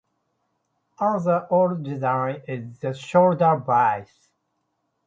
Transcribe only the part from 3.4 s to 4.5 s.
vise.